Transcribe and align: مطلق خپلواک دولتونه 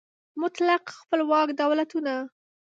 مطلق 0.41 0.83
خپلواک 0.99 1.49
دولتونه 1.61 2.15